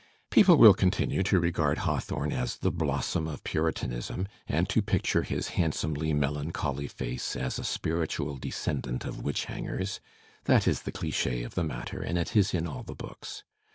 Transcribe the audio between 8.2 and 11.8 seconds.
descendant of witch hangers. That is the dichS of the